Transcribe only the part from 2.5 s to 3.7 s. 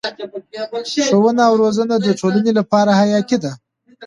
لپاره حیاتي ده.